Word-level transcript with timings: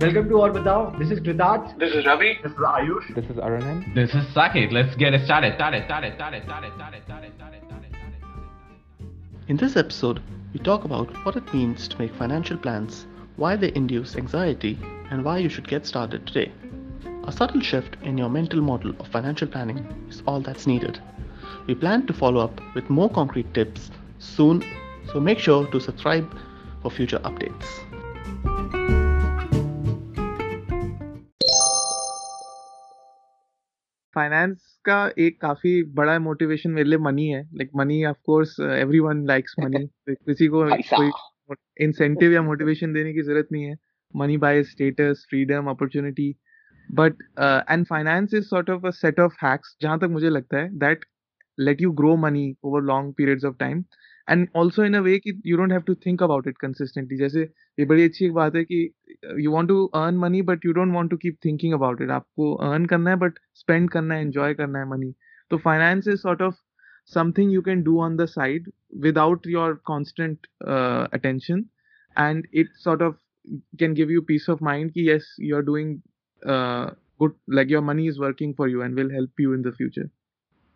Welcome 0.00 0.30
to 0.30 0.40
All 0.40 0.48
Batao. 0.48 0.98
This 0.98 1.10
is 1.10 1.20
Kritarth. 1.20 1.78
This 1.78 1.94
is 1.94 2.06
Ravi. 2.06 2.38
This 2.42 2.52
is 2.52 2.56
Ayush. 2.58 3.14
This 3.14 3.26
is 3.26 3.36
Aranan. 3.36 3.94
This 3.94 4.14
is 4.14 4.24
Saket. 4.34 4.72
Let's 4.72 4.96
get 4.96 5.12
it 5.12 5.26
started. 5.26 5.56
started, 5.56 5.84
started, 5.84 6.14
started, 6.14 6.42
started, 6.44 6.72
started, 6.74 7.02
started, 7.04 7.32
started, 7.36 7.62
started. 7.66 7.96
In 9.48 9.58
this 9.58 9.76
episode, 9.76 10.22
we 10.54 10.60
talk 10.60 10.84
about 10.84 11.10
what 11.26 11.36
it 11.36 11.52
means 11.52 11.86
to 11.86 11.98
make 11.98 12.14
financial 12.14 12.56
plans, 12.56 13.06
why 13.36 13.56
they 13.56 13.74
induce 13.74 14.16
anxiety, 14.16 14.78
and 15.10 15.22
why 15.22 15.36
you 15.36 15.50
should 15.50 15.68
get 15.68 15.86
started 15.86 16.26
today. 16.26 16.50
A 17.24 17.32
subtle 17.32 17.60
shift 17.60 17.98
in 18.02 18.16
your 18.16 18.30
mental 18.30 18.62
model 18.62 18.94
of 19.00 19.08
financial 19.08 19.48
planning 19.48 19.86
is 20.08 20.22
all 20.26 20.40
that's 20.40 20.66
needed. 20.66 20.98
We 21.66 21.74
plan 21.74 22.06
to 22.06 22.14
follow 22.14 22.42
up 22.42 22.58
with 22.74 22.88
more 22.88 23.10
concrete 23.10 23.52
tips 23.52 23.90
soon, 24.18 24.64
so 25.12 25.20
make 25.20 25.38
sure 25.38 25.66
to 25.66 25.78
subscribe 25.78 26.34
for 26.80 26.90
future 26.90 27.18
updates. 27.18 27.89
Finance 34.14 34.78
का 34.84 34.98
एक 35.18 35.40
काफ़ी 35.40 35.82
बड़ा 35.94 36.18
motivation 36.18 36.70
मेरे 36.70 36.88
लिए 36.88 36.98
money 36.98 37.26
है। 37.28 37.42
Like 37.42 37.70
money 37.76 38.04
of 38.04 38.16
course 38.26 38.56
everyone 38.60 39.26
likes 39.26 39.54
money 39.60 39.86
किसी 40.08 40.48
को 40.48 40.64
कोई 40.94 41.10
इंसेंटिव 41.80 42.32
या 42.32 42.42
मोटिवेशन 42.42 42.92
देने 42.92 43.12
की 43.14 43.22
ज़रूरत 43.22 43.48
नहीं 43.52 43.64
है। 43.64 43.76
Money 44.14 44.36
buy 44.36 44.62
status 44.64 45.26
freedom 45.30 45.66
opportunity 45.70 46.34
but 46.88 47.22
and 47.70 47.86
finance 47.86 48.34
is 48.34 48.44
sort 48.44 48.70
of 48.70 48.86
a 48.86 48.90
set 48.90 49.20
of 49.20 49.34
hacks 49.44 49.76
जहाँ 49.82 49.98
तक 49.98 50.08
मुझे 50.10 50.30
लगता 50.30 50.58
है 50.58 50.68
that 50.78 51.04
let 51.58 51.82
you 51.82 51.90
grow 51.92 52.16
money 52.16 52.54
over 52.64 52.82
long 52.82 53.14
periods 53.14 53.44
of 53.44 53.56
time 53.56 53.84
and 54.29 54.47
also 54.55 54.83
in 54.85 54.93
a 54.97 54.99
वे 55.07 55.17
कि 55.19 55.41
you 55.45 55.57
don't 55.57 55.71
have 55.71 55.81
to 55.87 55.95
think 56.05 56.23
about 56.23 56.47
it 56.47 56.57
consistently 56.61 57.17
जैसे 57.17 57.41
ये 57.79 57.85
बड़ी 57.85 58.03
अच्छी 58.03 58.25
एक 58.25 58.33
बात 58.33 58.55
है 58.55 58.63
कि 58.63 58.83
you 59.39 59.51
want 59.51 59.67
to 59.67 59.83
earn 59.95 60.17
money 60.17 60.41
but 60.51 60.65
you 60.65 60.73
don't 60.73 60.93
want 60.93 61.09
to 61.11 61.17
keep 61.17 61.37
thinking 61.45 61.73
about 61.73 62.01
it 62.01 62.09
आपको 62.19 62.53
अर्न 62.69 62.85
करना 62.93 63.09
है 63.09 63.17
बट 63.25 63.39
स्पेंड 63.63 63.89
करना 63.91 64.15
है 64.15 64.21
एंजॉय 64.21 64.53
करना 64.53 64.79
है 64.79 64.89
मनी 64.89 65.13
तो 65.51 65.57
finance 65.65 66.07
is 66.07 66.21
sort 66.21 66.41
of 66.41 66.57
something 67.05 67.49
you 67.49 67.61
can 67.61 67.83
do 67.83 67.99
on 67.99 68.17
the 68.17 68.27
side 68.27 68.63
without 68.99 69.45
your 69.45 69.75
constant 69.87 70.47
uh, 70.65 71.07
attention 71.11 71.69
and 72.15 72.47
it 72.51 72.67
sort 72.79 73.01
of 73.01 73.15
can 73.77 73.93
give 73.93 74.09
you 74.09 74.21
peace 74.21 74.47
of 74.47 74.61
mind 74.61 74.93
ki 74.93 75.01
yes 75.01 75.23
you're 75.37 75.61
doing 75.61 76.01
uh, 76.43 76.89
good 77.19 77.33
like 77.47 77.69
your 77.69 77.81
money 77.81 78.07
is 78.07 78.19
working 78.19 78.53
for 78.53 78.67
you 78.67 78.81
and 78.81 78.95
will 78.95 79.11
help 79.11 79.29
you 79.37 79.53
in 79.53 79.61
the 79.61 79.71
future 79.73 80.09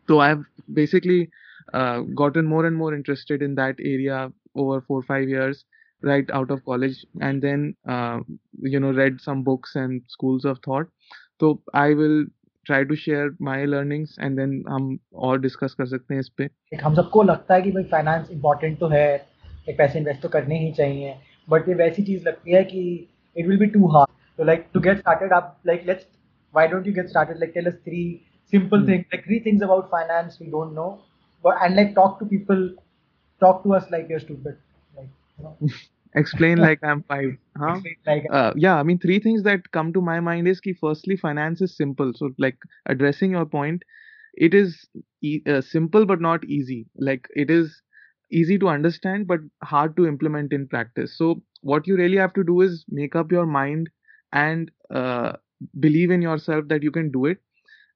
so 0.10 0.20
i've 0.20 0.44
basically 0.74 1.30
uh, 1.74 2.00
gotten 2.16 2.46
more 2.46 2.66
and 2.66 2.76
more 2.76 2.94
interested 2.94 3.42
in 3.42 3.56
that 3.56 3.76
area 3.80 4.32
over 4.56 4.82
four 4.82 5.04
five 5.04 5.28
years 5.30 5.66
right 6.04 6.30
out 6.32 6.52
of 6.52 6.64
college 6.66 7.06
and 7.22 7.42
then 7.42 7.76
uh, 7.88 8.20
you 8.62 8.80
know 8.80 8.92
read 8.92 9.20
some 9.22 9.44
books 9.44 9.76
and 9.76 10.02
schools 10.08 10.46
of 10.46 10.60
thought 10.66 10.88
so 11.42 11.62
i 11.74 11.94
will 11.94 12.26
try 12.66 12.84
to 12.84 12.96
share 12.96 13.32
my 13.40 13.58
learnings 13.66 14.16
and 14.20 14.38
then 14.40 14.56
हम 14.70 14.98
और 15.28 15.40
discuss 15.42 15.74
कर 15.80 15.86
सकते 15.86 16.14
हैं 16.14 16.22
इस 16.22 16.30
पे 16.38 16.50
एक 16.74 16.84
हम 16.84 16.96
सबको 16.96 17.24
लगता 17.24 17.54
है 17.56 17.62
कि 17.62 17.72
भाई 17.72 17.84
फाइनेंस 17.92 18.30
इंपॉर्टेंट 18.32 18.80
तो 18.80 18.88
है 18.88 19.06
एक 19.70 19.78
पैसे 19.78 20.00
इन्वेस्ट 20.00 20.22
तो 20.22 20.30
करने 20.30 20.60
ही 20.60 20.72
चाहिए 20.80 21.16
बट 21.48 21.68
ये 21.70 21.76
वैसी 21.76 22.04
चीज 22.04 22.28
लगती 22.28 22.52
है 22.52 22.64
कि 22.64 22.82
it 23.36 23.48
will 23.48 23.60
be 23.60 23.66
to 23.76 23.88
hard 23.96 24.12
तो 24.38 24.44
लाइक 24.44 24.66
टू 24.74 24.80
गेट 24.88 25.00
स्टार्टेड 25.00 25.34
आप 25.34 25.58
like 25.68 25.86
let's 25.88 26.06
why 26.54 26.68
don't 26.68 26.88
you 26.88 26.94
get 26.94 27.08
started 27.10 27.38
like 27.40 27.52
tell 27.54 27.72
us 27.72 27.80
three 27.86 28.04
simple 28.54 28.84
things 28.86 29.06
like 29.12 29.26
three 29.26 29.40
things 29.40 29.62
about 29.62 29.90
finance 29.90 30.38
we 30.40 30.48
don't 30.54 30.74
know 30.74 30.90
but 31.45 31.57
and 31.63 31.77
like 31.77 31.95
talk 31.95 32.19
to 32.21 32.27
people 32.27 32.71
talk 33.41 33.65
to 33.65 33.75
us 33.75 33.91
like 33.91 34.09
you're 34.11 34.21
stupid. 34.21 34.59
Like 34.97 35.11
you 35.39 35.45
know. 35.45 35.59
Explain 36.17 36.61
like 36.63 36.81
i'm 36.85 37.03
five 37.05 37.31
huh? 37.59 37.81
Like 38.07 38.27
uh, 38.33 38.53
yeah 38.57 38.77
i 38.77 38.83
mean 38.85 38.99
three 38.99 39.21
things 39.21 39.43
that 39.45 39.71
come 39.73 39.93
to 39.95 40.03
my 40.03 40.21
mind 40.21 40.49
is 40.49 40.61
ki 40.61 40.75
firstly 40.81 41.17
finance 41.17 41.61
is 41.63 41.77
simple. 41.77 42.13
So 42.15 42.31
like 42.39 42.57
addressing 42.87 43.33
your 43.33 43.47
point 43.47 43.83
it 44.35 44.55
is 44.55 44.85
e- 45.23 45.43
uh, 45.49 45.61
simple 45.63 46.07
but 46.07 46.21
not 46.21 46.45
easy. 46.45 46.87
Like 46.99 47.29
it 47.35 47.51
is 47.51 47.81
easy 48.33 48.59
to 48.59 48.69
understand 48.69 49.27
but 49.29 49.41
hard 49.63 49.97
to 49.97 50.07
implement 50.07 50.53
in 50.53 50.69
practice. 50.69 51.17
So 51.19 51.43
what 51.63 51.87
you 51.87 51.97
really 51.97 52.19
have 52.19 52.35
to 52.35 52.45
do 52.45 52.61
is 52.63 52.85
make 52.89 53.17
up 53.17 53.33
your 53.33 53.47
mind 53.47 53.91
and 54.33 54.71
uh, 54.95 55.33
believe 55.81 56.11
in 56.11 56.23
yourself 56.23 56.69
that 56.69 56.83
you 56.83 56.91
can 56.93 57.11
do 57.13 57.27
it. 57.27 57.39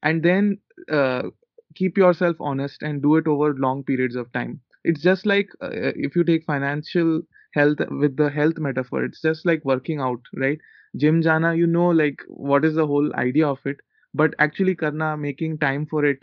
And 0.03 0.22
then 0.22 0.59
uh, 0.91 1.22
keep 1.74 1.98
yourself 1.98 2.36
honest 2.40 2.82
and 2.82 3.02
do 3.02 3.16
it 3.16 3.26
over 3.26 3.54
long 3.54 3.82
periods 3.82 4.16
of 4.16 4.32
time 4.32 4.60
it's 4.84 5.02
just 5.02 5.26
like 5.26 5.50
uh, 5.62 5.70
if 5.72 6.16
you 6.16 6.24
take 6.24 6.44
financial 6.44 7.20
health 7.54 7.78
with 7.90 8.16
the 8.16 8.30
health 8.30 8.58
metaphor 8.58 9.04
it's 9.04 9.20
just 9.20 9.46
like 9.46 9.64
working 9.64 10.00
out 10.00 10.20
right 10.36 10.58
gym 10.96 11.22
jana 11.22 11.54
you 11.54 11.66
know 11.66 11.88
like 11.88 12.22
what 12.28 12.64
is 12.64 12.74
the 12.74 12.86
whole 12.86 13.14
idea 13.14 13.46
of 13.46 13.58
it 13.64 13.76
but 14.14 14.34
actually 14.38 14.74
karna 14.74 15.16
making 15.16 15.58
time 15.58 15.86
for 15.86 16.04
it 16.04 16.18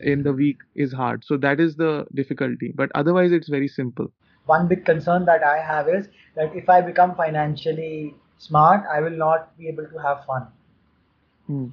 in 0.00 0.22
the 0.22 0.32
week 0.32 0.58
is 0.74 0.92
hard 0.92 1.24
so 1.24 1.36
that 1.36 1.60
is 1.60 1.76
the 1.76 2.06
difficulty 2.14 2.72
but 2.74 2.90
otherwise 2.94 3.32
it's 3.32 3.48
very 3.48 3.68
simple 3.68 4.10
one 4.46 4.68
big 4.68 4.84
concern 4.84 5.24
that 5.26 5.42
I 5.42 5.58
have 5.58 5.88
is 5.88 6.08
that 6.36 6.54
if 6.54 6.68
I 6.68 6.80
become 6.80 7.14
financially 7.14 8.14
smart, 8.38 8.84
I 8.90 9.00
will 9.00 9.10
not 9.10 9.56
be 9.58 9.68
able 9.68 9.86
to 9.86 9.98
have 9.98 10.24
fun. 10.24 10.46
Hmm. 11.46 11.66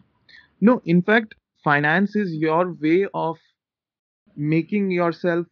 no 0.61 0.81
in 0.85 1.01
fact 1.01 1.34
finance 1.63 2.16
is 2.16 2.34
your 2.35 2.74
way 2.74 3.07
of 3.13 3.38
making 4.35 4.91
yourself 4.91 5.46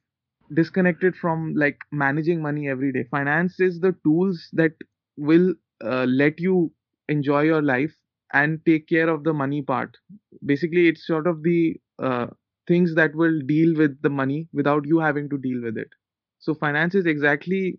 disconnected 0.54 1.16
from 1.16 1.54
like 1.56 1.80
managing 1.92 2.42
money 2.42 2.70
every 2.70 2.92
day. 2.92 3.06
Finance 3.12 3.60
is 3.60 3.80
the 3.80 3.96
tools 4.04 4.50
that 4.54 4.74
will 5.18 5.54
uh, 5.84 6.06
let 6.06 6.40
you 6.40 6.72
enjoy 7.10 7.42
your 7.42 7.62
life 7.62 7.94
and 8.34 8.60
take 8.66 8.88
care 8.88 9.10
of 9.10 9.24
the 9.24 9.34
money 9.34 9.62
part. 9.62 9.98
Basically 10.46 10.88
it's 10.88 11.06
sort 11.06 11.28
of 11.28 11.44
the 11.44 11.76
uh, 12.00 12.28
things 12.68 12.96
that 12.96 13.16
will 13.16 13.40
deal 13.46 13.76
with 13.78 14.02
the 14.02 14.10
money 14.10 14.48
without 14.54 14.86
you 14.86 15.00
having 15.00 15.30
to 15.30 15.38
deal 15.38 15.62
with 15.62 15.78
it. 15.78 15.90
So 16.40 16.54
finance 16.54 16.96
is 16.96 17.06
exactly 17.06 17.78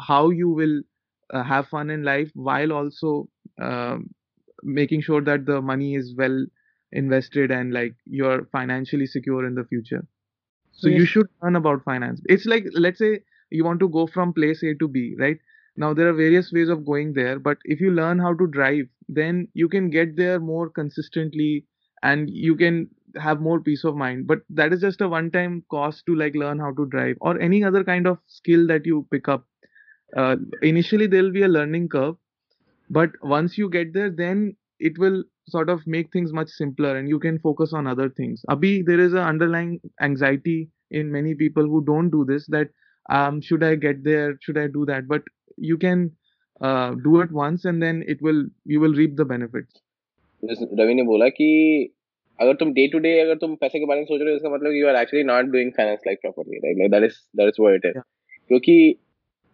how 0.00 0.30
you 0.30 0.48
will 0.50 0.82
uh, 1.32 1.42
have 1.42 1.68
fun 1.68 1.90
in 1.90 2.02
life 2.04 2.30
while 2.34 2.72
also 2.72 3.28
um 3.60 4.10
making 4.62 5.00
sure 5.02 5.20
that 5.22 5.46
the 5.46 5.60
money 5.60 5.94
is 5.94 6.14
well 6.16 6.46
invested 6.92 7.50
and 7.50 7.72
like 7.72 7.94
you're 8.06 8.44
financially 8.52 9.06
secure 9.06 9.46
in 9.46 9.54
the 9.54 9.64
future. 9.64 10.06
So 10.72 10.88
you 10.88 11.04
should 11.06 11.28
learn 11.42 11.56
about 11.56 11.84
finance. 11.84 12.20
It's 12.26 12.46
like 12.46 12.66
let's 12.74 12.98
say 12.98 13.20
you 13.50 13.64
want 13.64 13.80
to 13.80 13.88
go 13.88 14.06
from 14.06 14.32
place 14.32 14.62
a 14.62 14.74
to 14.74 14.88
b 14.88 15.14
right? 15.18 15.38
Now 15.76 15.94
there 15.94 16.08
are 16.08 16.12
various 16.12 16.52
ways 16.52 16.68
of 16.68 16.84
going 16.86 17.12
there 17.14 17.38
but 17.38 17.58
if 17.64 17.80
you 17.80 17.90
learn 17.90 18.18
how 18.18 18.34
to 18.34 18.46
drive 18.46 18.86
then 19.08 19.48
you 19.54 19.68
can 19.68 19.90
get 19.90 20.16
there 20.16 20.40
more 20.40 20.68
consistently 20.70 21.66
and 22.02 22.28
you 22.30 22.56
can 22.56 22.90
have 23.16 23.40
more 23.40 23.60
peace 23.60 23.84
of 23.84 23.96
mind. 23.96 24.26
But 24.26 24.40
that 24.50 24.72
is 24.72 24.80
just 24.80 25.00
a 25.00 25.08
one 25.08 25.30
time 25.30 25.64
cost 25.70 26.04
to 26.06 26.14
like 26.14 26.34
learn 26.34 26.58
how 26.58 26.72
to 26.74 26.86
drive 26.86 27.16
or 27.20 27.40
any 27.40 27.64
other 27.64 27.84
kind 27.84 28.06
of 28.06 28.18
skill 28.26 28.66
that 28.68 28.86
you 28.86 29.06
pick 29.10 29.28
up. 29.28 29.46
Uh, 30.16 30.36
initially 30.62 31.06
there 31.06 31.22
will 31.22 31.32
be 31.32 31.42
a 31.42 31.48
learning 31.48 31.88
curve 31.88 32.16
but 32.90 33.10
once 33.22 33.56
you 33.58 33.68
get 33.70 33.92
there 33.92 34.10
then 34.10 34.56
it 34.81 34.97
will 35.03 35.23
sort 35.47 35.69
of 35.69 35.85
make 35.95 36.11
things 36.13 36.33
much 36.39 36.49
simpler 36.49 36.95
and 36.97 37.09
you 37.09 37.19
can 37.19 37.39
focus 37.39 37.73
on 37.73 37.87
other 37.93 38.09
things 38.19 38.43
abhi 38.55 38.73
there 38.89 38.99
is 39.05 39.13
an 39.13 39.25
underlying 39.31 39.71
anxiety 40.07 40.57
in 41.01 41.11
many 41.11 41.33
people 41.35 41.71
who 41.73 41.83
don't 41.89 42.13
do 42.17 42.23
this 42.31 42.45
that 42.55 42.69
um 43.09 43.41
should 43.49 43.63
i 43.63 43.73
get 43.87 44.03
there 44.03 44.29
should 44.47 44.59
i 44.63 44.67
do 44.77 44.85
that 44.91 45.07
but 45.07 45.23
you 45.69 45.77
can 45.85 46.05
uh, 46.61 46.89
do 47.07 47.19
it 47.21 47.31
once 47.31 47.65
and 47.65 47.81
then 47.87 48.03
it 48.15 48.21
will 48.21 48.41
you 48.65 48.79
will 48.85 48.97
reap 49.03 49.15
the 49.21 49.29
benefits 49.35 49.83
जैसे 50.43 50.65
रवि 50.79 50.93
ने 50.93 51.03
बोला 51.03 51.27
कि 51.37 51.45
अगर 52.39 52.53
तुम 52.55 52.73
day 52.73 52.87
to 52.87 52.99
day 53.05 53.11
अगर 53.19 53.35
तुम 53.43 53.55
पैसे 53.61 53.79
के 53.79 53.85
बारे 53.85 53.99
में 53.99 54.05
सोच 54.07 54.21
रहे 54.21 54.29
हो 54.29 54.35
इसका 54.35 54.49
मतलब 54.55 54.73
you 54.73 54.87
are 54.87 54.95
actually 54.95 55.23
not 55.23 55.45
doing 55.53 55.71
finance 55.77 55.99
like 56.07 56.19
properly 56.21 56.57
right 56.65 56.77
like 56.79 56.91
that 56.91 57.03
is 57.03 57.15
that 57.37 57.47
is 57.47 57.55
what 57.59 57.75
it 57.75 57.85
is 57.85 57.95
Yeah. 57.95 58.03
क्योंकि 58.49 58.75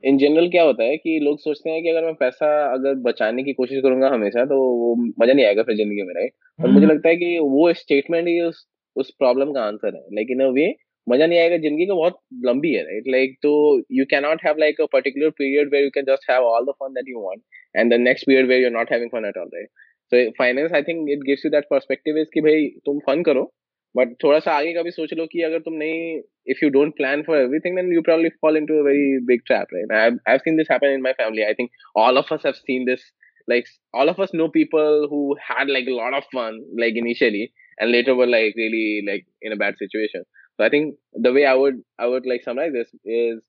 इन 0.04 0.18
जनरल 0.18 0.48
क्या 0.48 0.62
होता 0.62 0.84
है 0.84 0.96
कि 0.96 1.18
लोग 1.22 1.38
सोचते 1.40 1.70
हैं 1.70 1.82
कि 1.82 1.88
अगर 1.88 2.04
मैं 2.04 2.14
पैसा 2.14 2.48
अगर 2.72 2.94
बचाने 3.02 3.42
की 3.42 3.52
कोशिश 3.52 3.80
करूँगा 3.82 4.08
हमेशा 4.08 4.44
तो 4.44 4.58
वो 4.74 4.94
मज़ा 4.96 5.32
नहीं 5.32 5.46
आएगा 5.46 5.62
फिर 5.62 5.76
ज़िंदगी 5.76 6.02
में 6.02 6.14
राइट 6.14 6.32
और 6.58 6.70
मुझे 6.70 6.86
लगता 6.86 7.08
है 7.08 7.16
कि 7.16 7.38
वो 7.38 7.72
स्टेटमेंट 7.74 8.28
ही 8.28 8.40
उस 8.40 8.66
उस 8.96 9.10
प्रॉब्लम 9.18 9.52
का 9.52 9.62
आंसर 9.62 9.94
है। 9.96 10.00
लाइक 10.14 10.30
इन 10.30 10.40
अ 10.40 10.48
वे 10.50 10.74
मज़ा 11.06 11.26
नहीं 11.26 11.38
आएगा 11.38 11.56
ज़िंदगी 11.58 11.86
का 11.86 11.94
बहुत 11.94 12.18
लंबी 12.44 12.72
है 12.74 12.82
राइट 12.84 13.04
लाइक 13.08 13.36
तो 13.42 13.52
you 13.92 14.04
can 14.10 14.22
not 14.22 14.44
have 14.46 14.58
like 14.58 14.80
a 14.80 14.86
particular 14.92 15.30
period 15.38 15.70
where 15.72 15.84
you 15.84 15.90
can 15.94 16.04
just 16.04 16.30
have 16.30 16.44
all 16.44 16.64
the 16.64 16.74
fun 16.82 16.94
that 16.94 17.08
you 17.08 17.20
want 17.20 17.42
and 17.76 17.94
the 17.94 18.00
next 18.00 18.26
period 18.26 18.48
where 18.48 18.60
you 18.62 18.68
are 18.68 18.74
not 18.74 18.92
having 18.92 19.10
fun 19.10 19.24
at 19.28 19.38
all 19.38 19.50
right 19.54 19.68
so 20.12 20.30
finance 20.38 20.72
I 20.72 20.82
think 20.82 21.10
it 21.10 21.22
gives 21.26 21.44
you 21.44 21.50
that 21.50 21.64
perspective 21.70 22.18
is 22.18 22.28
कि 22.34 22.40
भाई 22.40 22.66
तुम 22.86 22.98
fun 23.06 23.22
करो 23.22 23.50
but 23.97 24.13
थोड़ा 24.23 24.39
सा 24.39 24.51
आगे 24.57 24.73
का 24.73 24.81
भी 24.83 24.91
सोच 24.91 25.13
लो 25.17 25.25
कि 25.31 25.41
अगर 25.49 25.59
तुम 25.69 25.73
नहीं 25.83 26.21
if 26.53 26.61
you 26.61 26.69
don't 26.75 26.95
plan 26.95 27.21
for 27.25 27.35
everything 27.41 27.75
then 27.79 27.89
you 27.95 28.01
probably 28.05 28.29
fall 28.45 28.57
into 28.59 28.77
a 28.77 28.83
very 28.85 29.03
big 29.27 29.43
trap 29.49 29.69
right 29.75 29.91
I've, 29.99 30.17
I've 30.31 30.41
seen 30.45 30.57
this 30.57 30.71
happen 30.71 30.95
in 30.95 31.01
my 31.05 31.13
family 31.19 31.45
i 31.49 31.53
think 31.59 31.77
all 31.95 32.17
of 32.21 32.31
us 32.35 32.43
have 32.47 32.57
seen 32.69 32.83
this 32.89 33.05
like 33.53 33.69
all 33.93 34.09
of 34.13 34.19
us 34.25 34.33
know 34.33 34.47
people 34.55 35.07
who 35.13 35.21
had 35.45 35.69
like 35.75 35.87
a 35.87 35.95
lot 35.99 36.17
of 36.17 36.27
fun 36.33 36.59
like 36.81 36.99
initially 37.03 37.53
and 37.79 37.91
later 37.91 38.15
were 38.15 38.27
like 38.27 38.59
really 38.63 39.03
like 39.11 39.25
in 39.41 39.53
a 39.53 39.59
bad 39.63 39.79
situation 39.83 40.25
so 40.57 40.65
i 40.65 40.69
think 40.69 40.95
the 41.27 41.33
way 41.37 41.45
i 41.45 41.53
would 41.53 41.79
i 41.99 42.09
would 42.15 42.25
like 42.25 42.43
summarize 42.43 42.73
this 42.73 42.93
is 43.05 43.41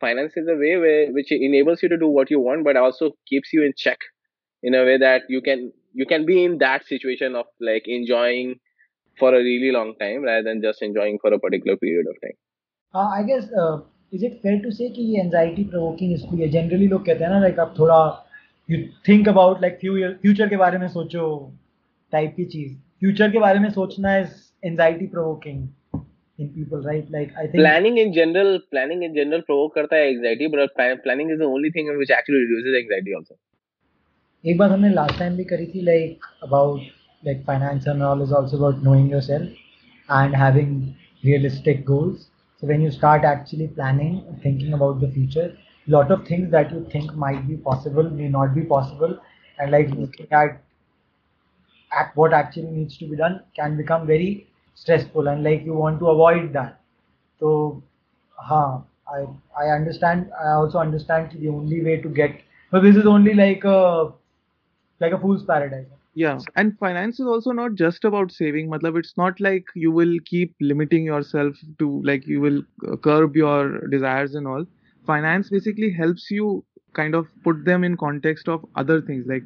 finance 0.00 0.32
is 0.36 0.48
a 0.48 0.56
way 0.64 0.76
where 0.76 1.12
which 1.12 1.30
enables 1.30 1.82
you 1.82 1.88
to 1.88 1.98
do 1.98 2.08
what 2.08 2.30
you 2.30 2.40
want 2.40 2.64
but 2.64 2.76
also 2.76 3.10
keeps 3.28 3.52
you 3.52 3.62
in 3.62 3.72
check 3.76 3.98
in 4.62 4.74
a 4.74 4.84
way 4.84 4.98
that 4.98 5.22
you 5.28 5.40
can 5.40 5.72
you 5.92 6.06
can 6.06 6.26
be 6.26 6.42
in 6.44 6.58
that 6.58 6.86
situation 6.86 7.34
of 7.34 7.46
like 7.60 7.84
enjoying 7.86 8.54
for 9.18 9.30
a 9.34 9.42
really 9.46 9.70
long 9.70 9.94
time 10.02 10.22
rather 10.28 10.44
than 10.48 10.62
just 10.62 10.82
enjoying 10.82 11.18
for 11.22 11.32
a 11.34 11.38
particular 11.38 11.76
period 11.86 12.12
of 12.12 12.20
time 12.26 12.38
हाँ 12.94 13.06
I 13.16 13.24
guess 13.24 13.50
is 14.14 14.24
it 14.24 14.32
fair 14.42 14.58
to 14.60 14.70
से 14.70 14.88
कि 14.90 15.02
ये 15.14 15.20
anxiety 15.20 15.64
provoking 15.64 16.12
इसलिए 16.12 16.48
generally 16.54 16.86
लोग 16.88 17.04
कहते 17.06 17.24
हैं 17.24 17.30
ना 17.30 17.40
like 17.40 17.58
आप 17.60 17.74
थोड़ा 17.78 17.98
you 18.68 18.78
think 19.08 19.28
about 19.28 19.60
like 19.62 19.78
future 19.80 20.48
के 20.48 20.56
बारे 20.56 20.78
में 20.78 20.86
सोचो 20.94 21.26
टाइप 22.12 22.32
की 22.36 22.44
चीज 22.54 22.72
फ्यूचर 23.00 23.30
के 23.32 23.38
बारे 23.38 23.58
में 23.58 23.68
सोचना 23.70 24.16
is 24.18 24.32
anxiety 24.64 25.06
provoking 25.06 25.68
in 26.38 26.48
people 26.52 26.82
right 26.84 27.08
like 27.14 27.32
i 27.40 27.42
think 27.46 27.60
planning 27.62 27.96
in 28.02 28.12
general 28.12 28.50
planning 28.74 29.02
in 29.06 29.16
general 29.16 29.42
provoke 29.48 29.74
karta 29.74 29.96
hai 29.98 30.06
anxiety 30.12 30.46
but 30.54 30.78
planning 31.06 31.32
is 31.34 31.40
the 31.42 31.48
only 31.56 31.70
thing 31.74 31.90
which 32.02 32.12
actually 32.18 32.42
reduces 32.46 32.82
anxiety 32.82 33.16
also 33.20 33.40
एक 34.44 34.56
बात 34.58 34.70
हमने 34.70 34.88
last 34.90 35.18
time 35.18 35.36
भी 35.36 35.44
करी 35.44 35.66
थी 35.74 35.80
like 35.84 36.24
about 36.42 36.80
like 37.25 37.45
finance 37.45 37.85
and 37.87 38.03
all 38.03 38.21
is 38.21 38.31
also 38.31 38.57
about 38.57 38.83
knowing 38.83 39.09
yourself 39.09 39.49
and 40.09 40.35
having 40.35 40.95
realistic 41.23 41.85
goals. 41.85 42.27
So 42.59 42.67
when 42.67 42.81
you 42.81 42.91
start 42.91 43.23
actually 43.23 43.67
planning, 43.67 44.23
thinking 44.43 44.73
about 44.73 44.99
the 45.01 45.09
future, 45.11 45.57
lot 45.87 46.11
of 46.11 46.25
things 46.27 46.51
that 46.51 46.71
you 46.71 46.87
think 46.91 47.13
might 47.15 47.47
be 47.47 47.57
possible 47.57 48.09
may 48.09 48.29
not 48.29 48.55
be 48.55 48.61
possible, 48.63 49.19
and 49.59 49.71
like 49.71 49.89
looking 49.89 50.27
at 50.31 50.61
at 51.91 52.15
what 52.15 52.33
actually 52.33 52.71
needs 52.71 52.97
to 52.97 53.05
be 53.09 53.15
done 53.15 53.41
can 53.55 53.77
become 53.77 54.05
very 54.07 54.47
stressful, 54.75 55.27
and 55.27 55.43
like 55.43 55.63
you 55.63 55.73
want 55.73 55.99
to 55.99 56.07
avoid 56.09 56.53
that. 56.53 56.79
So, 57.39 57.81
huh, 58.35 58.79
I 59.07 59.25
I 59.57 59.67
understand. 59.75 60.31
I 60.43 60.51
also 60.51 60.79
understand 60.79 61.31
the 61.39 61.49
only 61.49 61.83
way 61.83 62.01
to 62.01 62.09
get. 62.09 62.41
But 62.71 62.83
this 62.83 62.95
is 62.95 63.05
only 63.05 63.33
like 63.33 63.63
a 63.63 64.11
like 64.99 65.13
a 65.13 65.19
fool's 65.19 65.43
paradise 65.43 65.87
yeah 66.15 66.39
and 66.55 66.77
finance 66.79 67.19
is 67.19 67.27
also 67.27 67.51
not 67.51 67.75
just 67.75 68.05
about 68.05 68.31
saving. 68.31 68.69
Matlab 68.69 68.97
it's 68.97 69.15
not 69.17 69.39
like 69.39 69.65
you 69.75 69.91
will 69.91 70.13
keep 70.25 70.55
limiting 70.61 71.05
yourself 71.05 71.55
to 71.79 72.01
like 72.03 72.25
you 72.27 72.41
will 72.41 72.61
curb 73.03 73.35
your 73.35 73.87
desires 73.89 74.35
and 74.35 74.47
all. 74.47 74.65
Finance 75.05 75.49
basically 75.49 75.91
helps 75.91 76.31
you 76.31 76.63
kind 76.93 77.15
of 77.15 77.27
put 77.43 77.65
them 77.65 77.83
in 77.83 77.97
context 77.97 78.47
of 78.47 78.65
other 78.75 79.01
things. 79.01 79.25
Like 79.27 79.43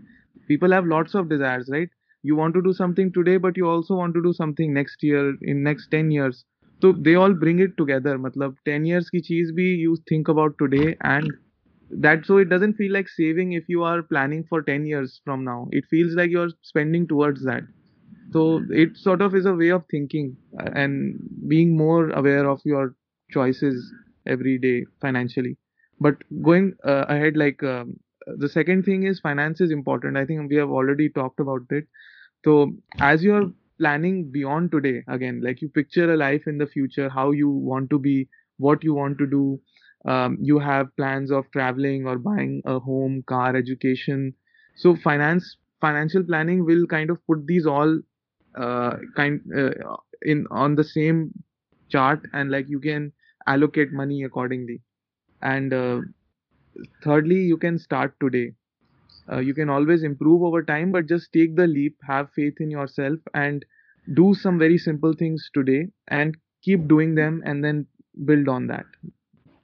people 0.47 0.71
have 0.71 0.85
lots 0.85 1.15
of 1.15 1.29
desires 1.29 1.69
right? 1.71 1.89
You 2.23 2.35
want 2.35 2.53
to 2.55 2.61
do 2.61 2.73
something 2.73 3.11
today 3.13 3.37
but 3.37 3.57
you 3.57 3.67
also 3.67 3.95
want 3.95 4.13
to 4.15 4.23
do 4.23 4.33
something 4.33 4.73
next 4.73 5.03
year 5.03 5.35
in 5.41 5.63
next 5.63 5.89
10 5.91 6.11
years. 6.11 6.45
So 6.81 6.93
they 6.93 7.15
all 7.15 7.33
bring 7.33 7.59
it 7.59 7.77
together. 7.77 8.17
Matlab 8.17 8.55
10 8.65 8.85
years 8.85 9.09
ki 9.09 9.21
cheez 9.21 9.51
bhi 9.61 9.69
you 9.85 9.97
think 10.07 10.27
about 10.27 10.57
today 10.59 10.95
and 11.01 11.31
that 11.91 12.25
so 12.25 12.37
it 12.37 12.49
doesn't 12.49 12.75
feel 12.75 12.91
like 12.93 13.07
saving 13.09 13.53
if 13.53 13.63
you 13.67 13.83
are 13.83 14.01
planning 14.03 14.43
for 14.49 14.61
10 14.61 14.85
years 14.85 15.21
from 15.25 15.43
now. 15.43 15.67
It 15.71 15.85
feels 15.89 16.13
like 16.13 16.29
you're 16.31 16.49
spending 16.61 17.07
towards 17.07 17.43
that. 17.45 17.63
So 18.31 18.61
it 18.69 18.97
sort 18.97 19.21
of 19.21 19.35
is 19.35 19.45
a 19.45 19.53
way 19.55 19.69
of 19.69 19.85
thinking 19.89 20.37
and 20.57 21.19
being 21.47 21.75
more 21.77 22.09
aware 22.11 22.47
of 22.49 22.61
your 22.65 22.95
choices 23.31 23.91
every 24.27 24.57
day 24.59 24.85
financially. 25.01 25.57
But 25.99 26.17
going 26.41 26.73
uh, 26.85 27.05
ahead 27.09 27.37
like 27.37 27.63
um, 27.63 27.99
the 28.27 28.49
second 28.49 28.83
thing 28.83 29.03
is 29.03 29.19
finance 29.19 29.61
is 29.61 29.71
important. 29.71 30.17
I 30.17 30.25
think 30.25 30.49
we 30.49 30.57
have 30.57 30.69
already 30.69 31.09
talked 31.09 31.39
about 31.39 31.61
it. 31.71 31.85
So 32.45 32.73
as 32.99 33.23
you're 33.23 33.51
planning 33.79 34.29
beyond 34.31 34.71
today 34.71 35.03
again 35.07 35.41
like 35.43 35.61
you 35.61 35.69
picture 35.69 36.13
a 36.13 36.17
life 36.17 36.47
in 36.47 36.57
the 36.57 36.67
future 36.67 37.09
how 37.09 37.31
you 37.31 37.49
want 37.49 37.89
to 37.89 37.97
be 37.97 38.27
what 38.57 38.83
you 38.83 38.93
want 38.93 39.17
to 39.17 39.25
do 39.25 39.59
um, 40.05 40.37
you 40.41 40.59
have 40.59 40.95
plans 40.95 41.31
of 41.31 41.49
traveling 41.51 42.05
or 42.07 42.17
buying 42.17 42.61
a 42.65 42.79
home 42.79 43.23
car 43.27 43.55
education. 43.55 44.33
So 44.75 44.95
finance 44.95 45.57
financial 45.81 46.23
planning 46.23 46.65
will 46.65 46.85
kind 46.87 47.09
of 47.09 47.25
put 47.27 47.45
these 47.47 47.65
all 47.65 47.99
uh, 48.55 48.97
kind 49.15 49.41
uh, 49.57 49.71
in 50.21 50.47
on 50.51 50.75
the 50.75 50.83
same 50.83 51.31
chart 51.89 52.21
and 52.33 52.51
like 52.51 52.69
you 52.69 52.79
can 52.79 53.11
allocate 53.47 53.91
money 53.91 54.23
accordingly. 54.23 54.81
And 55.41 55.73
uh, 55.73 56.01
thirdly 57.03 57.41
you 57.41 57.57
can 57.57 57.77
start 57.77 58.15
today. 58.19 58.53
Uh, 59.31 59.39
you 59.39 59.53
can 59.53 59.69
always 59.69 60.03
improve 60.03 60.43
over 60.43 60.63
time 60.63 60.91
but 60.91 61.07
just 61.07 61.31
take 61.33 61.55
the 61.55 61.67
leap 61.67 61.95
have 62.07 62.31
faith 62.33 62.55
in 62.59 62.71
yourself 62.71 63.19
and 63.33 63.65
do 64.15 64.33
some 64.33 64.59
very 64.59 64.77
simple 64.77 65.13
things 65.13 65.49
today 65.53 65.87
and 66.07 66.37
keep 66.63 66.87
doing 66.87 67.15
them 67.15 67.41
and 67.45 67.63
then 67.63 67.85
build 68.25 68.49
on 68.49 68.67
that 68.67 68.85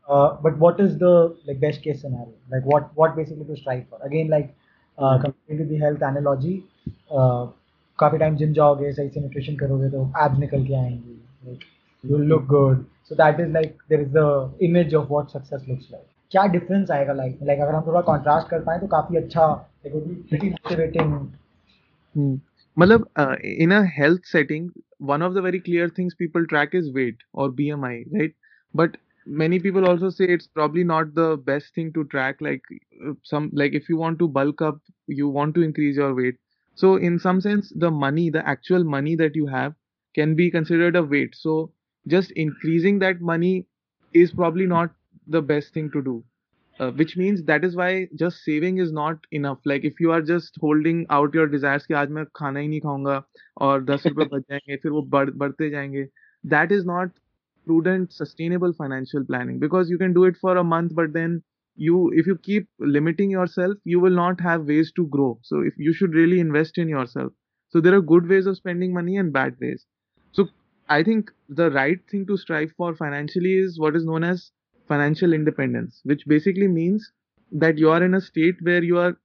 uh, 0.08 0.37
but 0.42 0.58
what 0.58 0.81
is 0.81 0.98
the 0.98 1.37
like 1.46 1.60
best 1.60 1.82
case 1.82 2.00
scenario 2.00 2.34
like 2.50 2.64
what 2.64 2.90
what 2.94 3.16
basically 3.16 3.44
to 3.44 3.56
strive 3.56 3.84
for 3.88 3.98
again 4.02 4.28
like 4.28 4.54
uh, 4.98 5.19
coming 5.19 5.58
to 5.62 5.66
the 5.72 5.78
health 5.78 6.06
analogy 6.10 6.58
uh, 7.10 7.46
काफी 7.98 8.19
time 8.19 8.37
gym 8.37 8.52
जाओगे 8.52 8.92
सही 8.92 9.08
से 9.08 9.20
nutrition 9.20 9.56
करोगे 9.56 9.88
तो 9.90 10.02
abs 10.25 10.38
निकल 10.38 10.64
के 10.66 10.75
आएंगे 10.75 11.14
like 11.46 11.64
you 12.04 12.19
look 12.19 12.44
good 12.48 12.84
so 13.08 13.14
that 13.14 13.40
is 13.40 13.50
like 13.52 13.76
there 13.88 14.00
is 14.02 14.08
the 14.14 14.22
image 14.69 14.94
of 14.94 15.10
what 15.10 15.28
success 15.31 15.66
looks 15.69 15.88
like 15.92 16.04
क्या 16.31 16.44
डिफरेंस 16.54 16.90
आएगा 16.90 17.12
लाइफ 17.12 17.40
में 17.40 17.46
लाइक 17.46 17.60
अगर 17.60 17.75
हम 17.75 17.87
थोड़ा 17.87 18.00
कॉन्ट्रास्ट 18.06 18.48
कर 18.50 18.62
पाए 18.69 18.78
तो 18.81 18.87
काफी 18.94 19.16
अच्छा 19.16 19.46
मतलब 22.78 23.06
in 23.44 23.72
a 23.72 23.82
health 23.98 24.32
setting 24.32 24.70
one 25.10 25.22
of 25.22 25.34
the 25.34 25.42
very 25.44 25.58
clear 25.66 25.84
things 25.98 26.14
people 26.14 26.46
track 26.46 26.75
is 26.75 26.88
weight 26.96 27.22
or 27.32 27.44
BMI, 27.50 27.92
right? 28.16 28.34
But 28.75 28.96
many 29.25 29.60
people 29.60 29.86
also 29.88 30.10
say 30.10 30.25
it's 30.25 30.48
probably 30.48 30.83
not 30.83 31.13
the 31.16 31.38
best 31.38 31.74
thing 31.75 31.92
to 31.94 32.04
track 32.06 32.38
like 32.42 32.62
uh, 33.07 33.13
some 33.24 33.50
like 33.54 33.74
if 33.74 33.89
you 33.89 33.98
want 33.98 34.19
to 34.19 34.27
bulk 34.27 34.62
up 34.62 34.80
you 35.07 35.27
want 35.30 35.54
to 35.56 35.62
increase 35.62 35.95
your 35.98 36.13
weight. 36.16 36.36
So 36.75 36.95
in 36.98 37.19
some 37.19 37.42
sense 37.42 37.72
the 37.75 37.92
money 37.92 38.30
the 38.30 38.48
actual 38.48 38.83
money 38.83 39.16
that 39.16 39.36
you 39.36 39.48
have 39.48 39.74
can 40.16 40.36
be 40.36 40.50
considered 40.51 40.95
a 40.95 41.04
weight. 41.04 41.36
So 41.36 41.72
just 42.07 42.31
increasing 42.31 43.00
that 43.00 43.22
money 43.22 43.66
is 44.13 44.31
probably 44.31 44.66
not 44.66 44.92
the 45.27 45.42
best 45.42 45.74
thing 45.74 45.92
to 45.92 46.01
do. 46.01 46.24
Uh, 46.80 46.92
which 46.92 47.16
means 47.18 47.44
that 47.44 47.63
is 47.63 47.75
why 47.75 48.07
just 48.16 48.44
saving 48.44 48.77
is 48.80 48.92
not 48.92 49.18
enough. 49.31 49.60
Like 49.66 49.86
if 49.86 50.00
you 50.00 50.12
are 50.12 50.22
just 50.22 50.57
holding 50.60 51.06
out 51.10 51.33
your 51.33 51.48
desires 51.48 51.86
ki 51.86 51.94
aaj 52.00 52.10
main 52.18 52.25
khana 52.39 52.63
hi 52.63 52.68
nahi 52.74 52.81
khaunga 52.86 53.16
aur 53.68 53.75
10 53.92 54.00
rupaye 54.10 54.30
bach 54.33 54.44
jayenge 54.54 54.81
fir 54.86 54.94
wo 54.98 55.04
badh, 55.16 55.31
badhte 55.44 55.66
jayenge 55.75 56.10
that 56.56 56.74
is 56.77 56.86
not 56.92 57.12
prudent 57.65 58.13
sustainable 58.13 58.73
financial 58.73 59.25
planning 59.25 59.59
because 59.59 59.89
you 59.89 59.97
can 59.97 60.13
do 60.13 60.25
it 60.25 60.38
for 60.38 60.57
a 60.57 60.63
month 60.63 60.94
but 60.95 61.13
then 61.13 61.41
you 61.75 62.12
if 62.13 62.25
you 62.25 62.38
keep 62.38 62.67
limiting 62.79 63.29
yourself 63.29 63.74
you 63.84 64.00
will 64.00 64.17
not 64.22 64.39
have 64.39 64.67
ways 64.67 64.91
to 64.95 65.07
grow. 65.07 65.39
So 65.43 65.62
if 65.62 65.74
you 65.77 65.93
should 65.93 66.13
really 66.13 66.39
invest 66.39 66.77
in 66.77 66.88
yourself. 66.88 67.34
So 67.69 67.81
there 67.81 67.95
are 67.95 68.01
good 68.01 68.29
ways 68.29 68.45
of 68.45 68.57
spending 68.57 68.93
money 68.93 69.17
and 69.17 69.34
bad 69.34 69.55
ways. 69.60 69.86
So 70.31 70.48
i 70.89 71.03
think 71.03 71.31
the 71.50 71.72
right 71.72 72.00
thing 72.10 72.25
to 72.27 72.38
strive 72.38 72.72
for 72.77 72.95
financially 72.95 73.53
is 73.60 73.79
what 73.79 73.95
is 73.95 74.05
known 74.05 74.24
as 74.24 74.51
financial 74.88 75.34
independence, 75.34 76.01
which 76.03 76.25
basically 76.27 76.67
means 76.67 77.12
that 77.51 77.77
you 77.77 77.89
are 77.89 78.03
in 78.03 78.13
a 78.13 78.22
state 78.22 78.55
where 78.62 78.84
you 78.84 78.98
are 79.00 79.17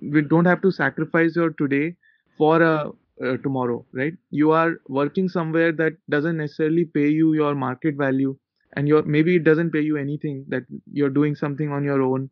we 0.00 0.22
don't 0.22 0.44
have 0.44 0.62
to 0.62 0.70
sacrifice 0.70 1.36
your 1.36 1.50
today 1.50 1.96
for 2.36 2.62
a 2.62 2.90
uh, 3.24 3.36
tomorrow 3.38 3.84
right 3.92 4.14
you 4.30 4.50
are 4.50 4.74
working 4.88 5.28
somewhere 5.28 5.72
that 5.72 5.92
doesn't 6.08 6.36
necessarily 6.36 6.84
pay 6.84 7.08
you 7.08 7.34
your 7.34 7.54
market 7.54 7.96
value 7.96 8.36
and 8.76 8.88
your 8.88 9.02
maybe 9.02 9.36
it 9.36 9.44
doesn't 9.44 9.70
pay 9.70 9.80
you 9.80 9.96
anything 9.96 10.44
that 10.48 10.62
you're 10.92 11.16
doing 11.18 11.34
something 11.34 11.70
on 11.72 11.84
your 11.84 12.02
own 12.02 12.30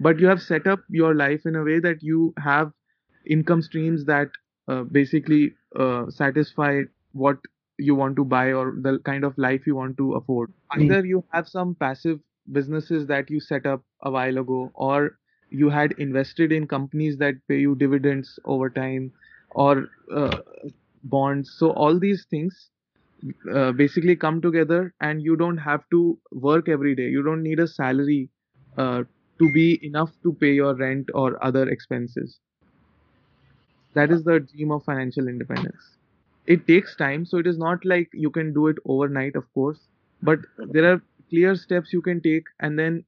but 0.00 0.18
you 0.18 0.26
have 0.26 0.42
set 0.42 0.66
up 0.66 0.80
your 0.88 1.14
life 1.14 1.46
in 1.46 1.56
a 1.56 1.62
way 1.62 1.78
that 1.78 2.02
you 2.02 2.32
have 2.38 2.72
income 3.26 3.62
streams 3.62 4.04
that 4.06 4.28
uh, 4.68 4.82
basically 4.82 5.54
uh, 5.78 6.08
satisfy 6.10 6.82
what 7.12 7.38
you 7.78 7.94
want 7.94 8.16
to 8.16 8.24
buy 8.24 8.52
or 8.52 8.74
the 8.80 8.98
kind 9.00 9.24
of 9.24 9.36
life 9.36 9.66
you 9.66 9.74
want 9.76 9.96
to 9.96 10.14
afford. 10.14 10.52
Hmm. 10.70 10.82
Either 10.82 11.04
you 11.04 11.24
have 11.32 11.48
some 11.48 11.74
passive 11.74 12.20
businesses 12.50 13.06
that 13.06 13.30
you 13.30 13.40
set 13.40 13.66
up 13.66 13.82
a 14.02 14.10
while 14.10 14.38
ago, 14.38 14.70
or 14.74 15.18
you 15.50 15.68
had 15.68 15.92
invested 15.98 16.52
in 16.52 16.66
companies 16.66 17.16
that 17.18 17.34
pay 17.48 17.58
you 17.58 17.74
dividends 17.74 18.38
over 18.44 18.70
time, 18.70 19.12
or 19.54 19.88
uh, 20.14 20.38
bonds. 21.04 21.54
So 21.58 21.70
all 21.72 21.98
these 21.98 22.26
things 22.30 22.70
uh, 23.52 23.72
basically 23.72 24.16
come 24.16 24.40
together, 24.40 24.94
and 25.00 25.22
you 25.22 25.36
don't 25.36 25.58
have 25.58 25.82
to 25.90 26.18
work 26.32 26.68
every 26.68 26.94
day. 26.94 27.08
You 27.08 27.22
don't 27.22 27.42
need 27.42 27.60
a 27.60 27.68
salary 27.68 28.30
uh, 28.76 29.04
to 29.40 29.52
be 29.52 29.78
enough 29.84 30.12
to 30.24 30.34
pay 30.34 30.52
your 30.54 30.74
rent 30.76 31.08
or 31.14 31.42
other 31.44 31.68
expenses. 31.68 32.40
That 33.94 34.10
is 34.10 34.22
the 34.24 34.40
dream 34.40 34.70
of 34.70 34.84
financial 34.84 35.28
independence 35.28 35.96
it 36.46 36.66
takes 36.66 36.96
time 36.96 37.24
so 37.24 37.38
it 37.38 37.46
is 37.46 37.58
not 37.58 37.84
like 37.84 38.08
you 38.12 38.30
can 38.30 38.52
do 38.52 38.66
it 38.68 38.76
overnight 38.86 39.36
of 39.36 39.52
course 39.54 39.88
but 40.22 40.40
there 40.58 40.92
are 40.92 41.02
clear 41.30 41.54
steps 41.56 41.92
you 41.92 42.02
can 42.02 42.20
take 42.20 42.46
and 42.60 42.78
then 42.78 43.04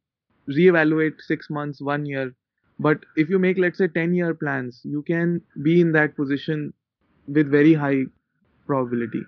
reevaluate 0.50 1.20
6 1.20 1.50
months 1.50 1.80
1 1.80 2.06
year 2.06 2.34
but 2.79 2.99
if 3.15 3.29
you 3.29 3.39
make 3.39 3.57
let's 3.57 3.77
say 3.77 3.88
10 3.88 4.13
year 4.13 4.33
plans 4.33 4.81
you 4.83 5.01
can 5.03 5.41
be 5.63 5.79
in 5.81 5.91
that 5.91 6.15
position 6.15 6.73
with 7.27 7.51
very 7.51 7.73
high 7.73 8.03
probability 8.67 9.23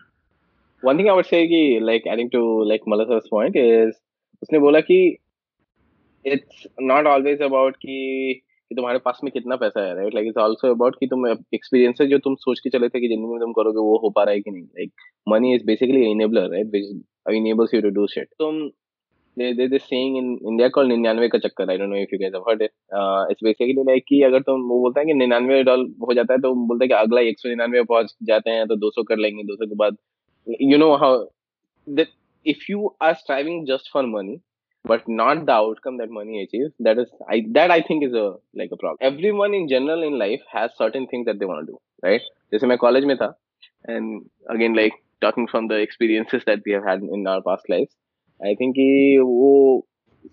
one 0.84 0.98
thing 0.98 1.10
i 1.10 1.14
would 1.14 1.26
say 1.26 1.48
ki, 1.48 1.80
like 1.82 2.04
adding 2.08 2.30
to 2.30 2.64
like 2.64 2.82
Malasa's 2.88 3.28
point 3.30 3.56
is 3.56 4.00
usne 4.46 4.62
bola 4.68 4.84
ki 4.84 5.02
it's 6.26 6.66
not 6.80 7.12
always 7.16 7.46
about 7.50 7.84
ki 7.88 8.00
कि 8.72 8.76
तुम्हारे 8.76 9.00
पास 9.06 9.20
में 9.24 9.32
कितना 9.32 9.56
पैसा 9.62 9.82
है 9.86 9.96
right 9.96 10.14
like 10.16 10.28
it's 10.28 10.38
also 10.40 10.70
about 10.74 10.96
कि 11.00 11.08
तुम 11.08 11.28
experiences 11.28 12.08
जो 12.10 12.18
तुम 12.28 12.36
सोच 12.44 12.60
के 12.60 12.70
चले 12.70 12.90
थे 12.90 13.00
कि 13.00 13.08
जिंदगी 13.08 13.32
में 13.32 13.40
तुम 13.40 13.52
करोगे 13.54 13.82
वो 13.88 13.98
हो 14.04 14.10
पा 14.16 14.24
रहा 14.24 14.34
है 14.34 14.42
कि 14.42 14.52
नहीं 14.52 14.64
like 14.64 14.92
money 15.30 15.54
is 15.56 15.66
basically 15.66 16.10
enabler 16.12 16.50
right 16.52 16.68
which 16.76 16.86
enables 17.30 17.74
you 17.74 17.82
to 17.82 17.92
do 17.98 18.06
shit 18.14 18.30
तुम 18.40 18.62
they 19.37 19.53
they 19.53 19.67
this 19.69 19.85
saying 19.89 20.17
in 20.17 20.29
India 20.51 20.71
called 20.71 20.91
निन्यानवे 20.91 21.29
का 21.29 21.39
चक्कर 21.47 21.71
I 21.71 21.77
don't 21.77 21.91
know 21.91 22.03
if 22.07 22.13
you 22.13 22.19
guys 22.19 22.33
have 22.35 22.47
heard 22.49 22.63
it 22.63 22.73
uh, 22.93 23.25
it's 23.31 23.43
basically 23.49 23.85
like 23.91 24.05
कि 24.09 24.23
अगर 24.31 24.43
तुम 24.49 24.63
वो 24.69 24.81
बोलता 24.81 25.01
है 25.01 25.07
कि 25.07 25.15
निन्यानवे 25.15 25.63
डॉल 25.71 25.87
हो 26.09 26.15
जाता 26.15 26.35
है 26.35 26.41
तो 26.41 26.55
बोलता 26.67 26.85
है 26.85 26.89
कि 26.89 26.95
अगला 26.95 27.21
एक 27.31 27.39
सौ 27.41 27.49
निन्यानवे 27.49 27.83
पहुँच 27.93 28.15
जाते 28.31 28.51
हैं 28.51 28.67
तो 28.69 28.77
दो 28.85 28.91
सौ 28.91 29.03
कर 29.11 29.19
लेंगे 29.27 29.43
दो 29.51 29.57
सौ 29.57 29.67
के 29.67 29.75
बाद 29.85 29.97
you 30.47 30.79
know 30.79 30.97
how 30.97 31.13
that 31.87 32.09
if 32.45 32.69
you 32.69 32.91
are 33.01 33.15
striving 33.23 33.67
just 33.67 33.89
for 33.93 34.03
money 34.11 34.41
but 34.85 35.09
not 35.09 35.45
the 35.47 35.53
outcome 35.53 35.97
that 36.01 36.11
money 36.11 36.43
achieves 36.43 36.73
that 36.79 36.99
is 37.03 37.09
i 37.37 37.39
that 37.57 37.73
i 37.77 37.81
think 37.89 38.05
is 38.09 38.15
a 38.15 38.27
like 38.61 38.71
a 38.77 38.79
problem 38.83 39.09
everyone 39.09 39.57
in 39.61 39.67
general 39.73 40.05
in 40.09 40.19
life 40.19 40.45
has 40.53 40.71
certain 40.83 41.09
things 41.13 41.27
that 41.27 41.41
they 41.41 41.49
want 41.53 41.67
to 41.67 41.73
do 41.73 41.79
right 42.09 42.29
जैसे 42.53 42.67
मैं 42.67 42.77
college 42.79 43.05
में 43.05 43.17
था 43.23 43.29
and 43.95 44.23
again 44.55 44.77
like 44.81 44.99
talking 45.25 45.47
from 45.53 45.69
the 45.73 45.79
experiences 45.87 46.45
that 46.51 46.67
we 46.67 46.73
have 46.77 46.85
had 46.91 47.03
in 47.17 47.27
our 47.33 47.43
past 47.49 47.69
lives 47.75 47.93
I 48.41 48.55
think 48.55 48.75
कि 48.75 49.19
वो 49.25 49.53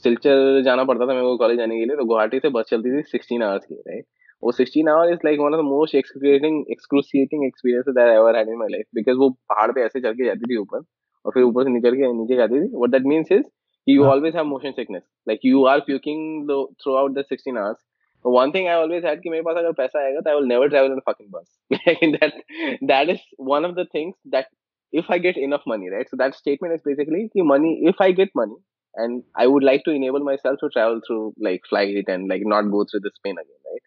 सिलचर 0.03 0.61
जाना 0.65 0.83
पड़ता 0.83 1.05
था 1.07 1.13
मेरे 1.13 1.21
को 1.21 1.37
कॉलेज 1.37 1.57
जाने 1.57 1.79
के 1.79 1.85
लिए 1.85 1.97
तो 1.97 2.05
गुवाहाटी 2.05 2.39
से 2.39 2.49
बस 2.57 2.65
चलती 2.69 2.97
थी 2.97 3.01
सिक्सटीन 3.11 3.43
आवर्स 3.43 3.65
की 3.65 3.75
राइट 3.75 4.05
वो 4.43 4.51
sixteen 4.51 4.89
hour 4.89 5.11
is 5.13 5.19
like 5.25 5.39
one 5.39 5.53
of 5.53 5.61
the 5.61 5.65
most 5.65 5.95
excruciating 5.95 6.63
excruciating 6.71 7.45
experience 7.45 7.85
that 7.89 8.07
I 8.09 8.15
ever 8.15 8.37
had 8.37 8.49
in 8.49 8.57
my 8.57 8.69
life 8.71 8.85
because 8.95 9.17
वो 9.17 9.29
पहाड़ 9.49 9.71
पे 9.71 9.81
ऐसे 9.81 10.01
चढ़ 10.01 10.13
के 10.13 10.25
जाती 10.25 10.53
थी 10.53 10.57
ऊपर 10.57 10.77
और 11.25 11.31
फिर 11.33 11.43
ऊपर 11.43 11.63
से 11.63 11.69
निकल 11.69 11.95
के 11.95 12.13
नीचे 12.13 12.35
जाती 12.35 12.61
थी। 12.61 12.71
What 12.75 12.89
that 12.89 13.05
means 13.13 13.31
is 13.31 13.43
you 13.87 14.03
always 14.05 14.33
have 14.33 14.45
motion 14.45 14.73
sickness. 14.73 15.03
Like 15.27 15.39
you 15.43 15.65
are 15.65 15.81
puking 15.81 16.45
the, 16.47 16.67
throughout 16.81 17.13
the 17.15 17.23
16 17.27 17.57
hours. 17.57 17.77
One 18.25 18.51
thing 18.51 18.67
I 18.69 18.73
always 18.73 19.03
had 19.03 19.21
कि 19.21 19.29
मेरे 19.29 19.43
पास 19.43 19.57
अगर 19.57 19.71
पैसा 19.71 20.03
आएगा 20.03 20.19
तो 20.19 20.29
I 20.29 20.35
will 20.35 20.47
never 20.47 20.69
travel 20.69 20.93
in 20.93 20.99
a 20.99 21.05
fucking 21.07 21.29
bus. 21.29 21.49
like 21.71 22.03
that, 22.19 22.33
that 22.81 23.09
is 23.13 23.19
one 23.37 23.65
of 23.65 23.75
the 23.75 23.85
things 23.91 24.15
that 24.25 24.45
if 24.92 25.10
I 25.10 25.18
get 25.18 25.36
enough 25.36 25.62
money, 25.66 25.90
right? 25.90 26.08
So 26.10 26.16
that 26.16 26.34
statement 26.34 26.74
is 26.74 26.80
basically 26.82 27.30
the 27.34 27.42
money. 27.42 27.80
If 27.82 28.00
I 28.00 28.12
get 28.12 28.34
money, 28.34 28.56
and 28.94 29.22
I 29.36 29.46
would 29.46 29.62
like 29.62 29.84
to 29.84 29.90
enable 29.90 30.20
myself 30.20 30.58
to 30.60 30.68
travel 30.70 31.00
through 31.06 31.34
like 31.38 31.62
flight 31.68 32.04
and 32.08 32.28
like 32.28 32.42
not 32.44 32.70
go 32.70 32.84
through 32.84 33.00
this 33.00 33.18
pain 33.24 33.36
again, 33.42 33.60
right? 33.70 33.82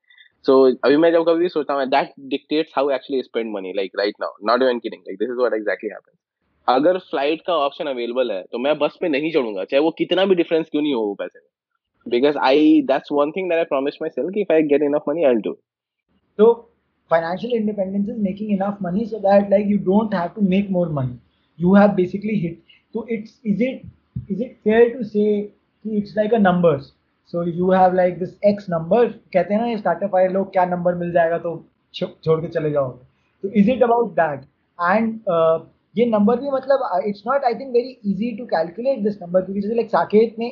So 0.46 0.54
अभी 0.86 0.98
मैं 0.98 1.12
जब 1.12 1.26
कभी 1.28 1.50
सोचता 1.50 1.74
हूँ 1.74 1.90
that 1.92 2.14
dictates 2.34 2.76
how 2.76 2.90
actually 2.98 3.20
I 3.20 3.30
spend 3.30 3.52
money 3.52 3.74
like 3.82 3.98
right 4.04 4.14
now. 4.20 4.32
Not 4.52 4.62
even 4.62 4.80
kidding. 4.86 5.04
Like 5.08 5.20
this 5.20 5.30
is 5.30 5.42
what 5.46 5.58
exactly 5.62 5.96
happens. 5.96 6.18
अगर 6.68 6.98
flight 7.12 7.42
का 7.48 7.54
option 7.58 7.86
available 7.88 8.32
है 8.32 8.42
तो 8.52 8.58
मैं 8.64 8.78
बस 8.80 8.98
पे 9.02 9.10
नहीं 9.10 9.32
चढ़ूंगा 9.34 9.64
चाहे 9.64 9.82
वो 9.84 9.92
कितना 9.98 10.26
भी 10.26 10.36
डिफरेंस 10.36 10.68
क्यों 10.72 10.82
नहीं 10.82 10.94
हो 10.94 11.02
वो 11.02 11.14
पैसे 11.22 11.40
में 11.40 12.12
because 12.12 12.38
I 12.50 12.82
that's 12.88 13.12
one 13.12 13.32
thing 13.38 13.50
that 13.50 13.58
I 13.58 13.66
promise 13.72 13.96
myself 14.10 14.38
if 14.38 14.52
I 14.52 14.64
get 14.74 14.84
enough 14.84 15.04
money 15.10 15.24
I 15.30 15.36
do 15.48 15.54
तो 16.38 16.52
financial 17.11 17.53
independence 17.53 18.09
is 18.09 18.19
making 18.19 18.51
enough 18.51 18.81
money 18.81 19.07
so 19.07 19.21
that 19.21 19.51
like 19.51 19.67
you 19.67 19.79
don't 19.79 20.13
have 20.13 20.35
to 20.35 20.43
make 20.43 20.71
more 20.71 20.89
money 20.89 21.19
you 21.59 21.75
have 21.75 21.95
basically 21.97 22.37
hit 22.39 22.59
so 22.95 23.05
it's 23.09 23.39
is 23.45 23.61
it 23.61 23.85
is 24.29 24.41
it 24.41 24.59
fair 24.65 24.85
to 24.93 25.05
say 25.05 25.51
it's 25.85 26.17
like 26.17 26.33
a 26.33 26.39
numbers 26.39 26.93
so 27.27 27.43
you 27.43 27.71
have 27.71 27.95
like 27.95 28.19
this 28.19 28.35
x 28.51 28.69
number 28.69 29.03
कहते 29.33 29.55
हैं 29.55 29.61
ना 29.61 29.77
startup 29.79 30.13
वाले 30.15 30.29
लोग 30.33 30.53
क्या 30.53 30.65
number 30.65 30.95
मिल 30.95 31.13
जाएगा 31.13 31.39
तो 31.39 31.55
छोड़ 31.95 32.41
के 32.41 32.49
चले 32.49 32.71
जाओगे 32.71 33.05
तो 33.43 33.53
is 33.61 33.71
it 33.71 33.83
about 33.83 34.13
that 34.21 34.41
and 34.79 35.67
ये 35.99 36.07
नंबर 36.07 36.41
भी 36.41 36.51
मतलब 36.51 37.03
it's 37.07 37.23
not 37.27 37.45
I 37.45 37.55
think 37.61 37.73
very 37.73 37.97
easy 38.11 38.31
to 38.39 38.45
calculate 38.47 38.99
this 39.03 39.21
number 39.23 39.43
क्योंकि 39.45 39.61
जैसे 39.61 39.75
लाइक 39.75 39.91
साकेत 39.91 40.39
ने 40.39 40.51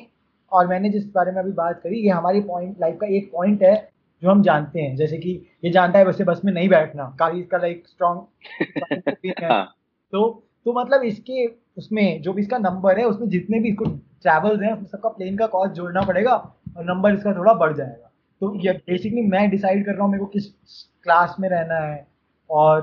और 0.52 0.66
मैंने 0.68 0.90
जिस 0.90 1.12
बारे 1.12 1.32
में 1.32 1.40
अभी 1.42 1.52
बात 1.52 1.80
करी 1.82 2.00
ये 2.04 2.10
हमारी 2.10 2.40
पॉइंट 2.50 2.80
लाइफ 2.80 2.98
का 3.00 3.06
एक 3.16 3.30
पॉइंट 3.32 3.62
है 3.62 3.74
जो 4.24 4.30
हम 4.30 4.42
जानते 4.42 4.80
हैं 4.80 4.94
जैसे 4.96 5.16
कि 5.18 5.30
ये 5.64 5.70
जानता 5.70 5.98
है 5.98 6.04
वैसे 6.04 6.24
बस 6.24 6.40
में 6.44 6.52
नहीं 6.52 6.68
बैठना 6.68 7.04
काफ़ी 7.18 7.40
इसका 7.40 7.58
लाइक 7.58 7.82
स्ट्रॉन्ग 7.88 9.32
हाँ। 9.42 9.64
तो 10.12 10.22
तो 10.66 10.72
मतलब 10.74 11.02
इसके 11.02 11.46
उसमें 11.76 12.22
जो 12.22 12.32
भी 12.32 12.42
इसका 12.42 12.58
नंबर 12.58 12.98
है 12.98 13.04
उसमें 13.04 13.28
जितने 13.28 13.60
भी 13.60 13.68
इसको 13.68 13.84
ट्रैवल्स 13.84 14.62
हैं 14.62 14.72
उसमें 14.72 14.86
सबका 14.86 15.08
प्लेन 15.08 15.36
का 15.36 15.46
कॉस्ट 15.46 15.72
जोड़ना 15.72 16.02
पड़ेगा 16.02 16.34
और 16.76 16.84
नंबर 16.84 17.14
इसका 17.14 17.34
थोड़ा 17.36 17.52
बढ़ 17.54 17.72
जाएगा 17.72 18.10
तो 18.40 18.54
ये 18.60 18.72
बेसिकली 18.86 19.22
मैं 19.26 19.48
डिसाइड 19.50 19.84
कर 19.86 19.92
रहा 19.92 20.02
हूँ 20.02 20.10
मेरे 20.12 20.24
को 20.24 20.26
किस 20.28 20.46
क्लास 21.02 21.36
में 21.40 21.48
रहना 21.48 21.80
है 21.80 22.06
और 22.50 22.80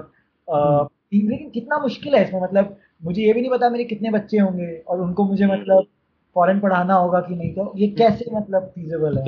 हम्म। 0.48 1.27
लेकिन 1.27 1.50
कितना 1.50 1.79
मुश्किल 1.79 2.15
है 2.15 2.24
इसमें 2.24 2.41
मतलब 2.41 2.77
मुझे 3.03 3.21
ये 3.21 3.33
भी 3.33 3.41
नहीं 3.41 3.51
पता 3.51 3.69
मेरे 3.69 3.83
कितने 3.86 4.12
बच्चे 4.12 4.38
होंगे 4.38 4.75
और 4.79 5.01
उनको 5.01 5.25
मुझे 5.25 5.43
हम्म। 5.43 5.53
मतलब 5.53 5.88
फॉरन 6.36 6.60
पढ़ाना 6.60 6.93
होगा 6.95 7.21
कि 7.21 7.36
नहीं 7.36 7.53
तो 7.53 7.74
ये 7.77 7.88
कैसे 7.95 8.29
मतलब 8.31 8.71
फीजेबल 8.75 9.17
है 9.17 9.25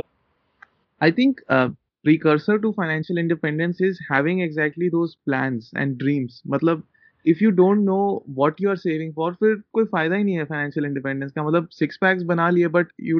I 1.01 1.11
think 1.11 1.41
precursor 2.05 2.57
to 2.59 2.73
financial 2.73 3.17
independence 3.17 3.81
is 3.81 3.99
having 4.09 4.41
exactly 4.41 4.89
those 4.89 5.15
plans 5.27 5.71
and 5.75 5.97
dreams 5.97 6.41
मतलब 6.47 6.83
if 7.25 7.43
you 7.43 7.49
don't 7.51 7.83
know 7.85 7.99
what 8.29 8.61
you 8.61 8.69
are 8.69 8.75
saving 8.75 9.13
for 9.13 9.33
फिर 9.33 9.55
कोई 9.73 9.85
फ़ायदा 9.85 10.15
ही 10.15 10.23
नहीं 10.23 10.35
है 10.35 10.43
फाइनेंशियल 10.45 10.85
इंडिपेंडेंस 10.85 11.31
का 11.31 11.43
मतलब 11.43 11.67
सिक्स 11.71 11.97
पैक्स 11.97 12.23
बना 12.23 12.49
लिए 12.49 12.67
बट 12.77 12.87
यू 13.01 13.19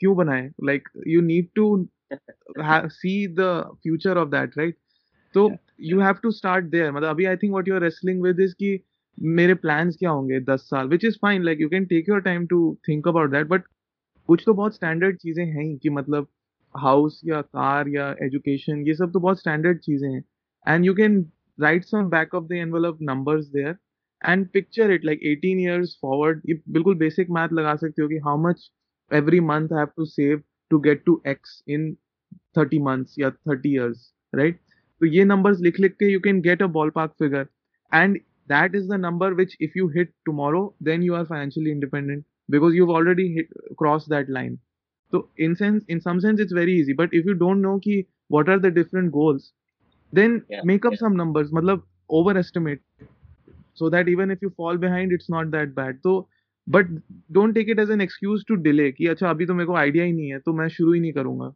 क्यों 0.00 0.16
बनाए 0.16 0.50
like 0.64 0.88
you 1.06 1.20
need 1.20 1.86
see 2.92 3.16
the 3.38 3.48
future 3.86 4.12
of 4.20 4.28
that 4.34 4.54
right 4.58 4.76
so 5.34 5.42
yeah. 5.48 5.56
you 5.88 5.98
have 6.00 6.20
to 6.22 6.30
start 6.36 6.70
there 6.74 6.92
matlab 6.92 7.10
abhi 7.10 7.26
i 7.32 7.34
think 7.42 7.56
what 7.56 7.66
you 7.70 7.74
are 7.74 7.82
wrestling 7.82 8.22
with 8.22 8.40
is 8.46 8.54
ki 8.62 8.76
मेरे 9.18 9.54
plans 9.54 9.96
क्या 9.96 10.10
होंगे 10.10 10.38
दस 10.40 10.60
साल 10.70 10.88
which 10.88 11.04
is 11.04 11.16
fine 11.22 11.42
like 11.42 11.60
you 11.60 11.68
can 11.68 11.84
take 11.84 12.08
your 12.08 12.20
time 12.20 12.46
to 12.46 12.58
think 12.88 13.08
about 13.08 13.30
that 13.30 13.46
but 13.46 13.62
कुछ 14.28 14.42
तो 14.46 14.54
बहुत 14.54 14.74
standard 14.74 15.16
चीज़ें 15.16 15.44
हैं 15.44 15.76
कि 15.78 15.90
मतलब 15.90 16.28
हाउस 16.74 17.20
या 17.24 17.40
कार 17.40 17.88
या 17.88 18.10
एजुकेशन 18.22 18.86
ये 18.86 18.94
सब 18.94 19.12
तो 19.12 19.20
बहुत 19.20 19.40
स्टैंडर्ड 19.40 19.78
चीज़ें 19.80 20.08
हैं। 20.08 20.22
And 20.66 20.84
you 20.84 20.94
can 20.94 21.20
write 21.60 21.84
some 21.84 22.08
back 22.10 22.34
of 22.34 22.44
the 22.44 22.52
envelope 22.52 22.98
numbers 23.02 23.46
there 23.46 23.76
and 24.22 24.46
picture 24.52 24.90
it 24.90 25.04
like 25.04 25.20
18 25.26 25.60
years 25.64 25.98
forward 26.02 26.42
ये 26.48 26.60
बिल्कुल 26.72 26.94
बेसिक 26.98 27.30
मैथ 27.30 27.52
लगा 27.52 27.74
सकते 27.76 28.02
हो 28.02 28.08
कि 28.08 28.18
how 28.26 28.42
much 28.48 28.70
every 29.10 29.40
month 29.40 29.72
have 29.78 29.86
to 29.96 30.04
save 30.04 30.42
to 30.70 30.78
get 30.86 31.02
to 31.06 31.20
X 31.26 31.62
in 31.68 31.92
30 32.58 32.80
months 32.82 33.18
या 33.18 33.32
30 33.50 33.66
years 33.66 34.12
right 34.34 34.60
तो 35.00 35.06
ये 35.06 35.24
नंबर्स 35.24 35.60
लिख 35.60 35.80
लिख 35.80 35.92
के 36.00 36.12
you 36.12 36.20
can 36.20 36.40
get 36.40 36.62
a 36.62 36.66
ball 36.78 36.90
park 36.90 37.14
figure 37.18 37.46
and 37.92 38.18
that 38.48 38.74
is 38.74 38.88
the 38.88 38.98
number 38.98 39.34
which 39.34 39.54
if 39.60 39.74
you 39.74 39.88
hit 39.88 40.12
tomorrow, 40.26 40.74
then 40.80 41.02
you 41.02 41.14
are 41.14 41.26
financially 41.26 41.70
independent 41.70 42.24
because 42.48 42.74
you've 42.74 42.90
already 42.90 43.34
hit, 43.34 43.46
crossed 43.76 44.08
that 44.08 44.28
तो 45.12 45.28
in 45.40 45.54
sense 45.54 45.82
in 45.90 45.98
some 45.98 46.18
sense 46.18 46.40
it's 46.40 46.52
very 46.52 46.80
easy 46.80 46.94
but 46.94 47.14
if 47.14 47.28
you 47.28 47.34
don't 47.34 47.58
know 47.58 47.76
कि 47.78 48.04
what 48.32 48.48
are 48.48 48.58
the 48.58 48.72
different 48.74 49.10
goals 49.10 49.52
then 50.12 50.40
make 50.66 50.86
up 50.86 50.94
some 50.94 51.12
numbers 51.12 51.50
मतलब 51.54 51.86
over 52.10 52.38
estimate 52.38 52.80
so 53.78 53.90
that 53.90 54.08
even 54.08 54.30
if 54.30 54.38
you 54.42 54.50
fall 54.56 54.78
behind 54.78 55.12
it's 55.12 55.30
not 55.30 55.46
that 55.46 55.74
bad 55.74 55.98
तो 56.00 56.18
but 56.66 56.86
don't 57.32 57.54
take 57.54 57.68
it 57.68 57.78
as 57.78 57.90
an 57.90 58.00
excuse 58.00 58.44
to 58.48 58.54
delay 58.62 58.90
कि 58.92 59.06
अच्छा 59.06 59.30
अभी 59.30 59.46
तो 59.46 59.54
मेरे 59.54 59.66
को 59.66 59.74
idea 59.76 60.04
ही 60.04 60.12
नहीं 60.12 60.32
है 60.32 60.38
तो 60.38 60.52
मैं 60.52 60.68
शुरू 60.68 60.92
ही 60.92 61.00
नहीं 61.00 61.12
करूँगा। 61.12 61.52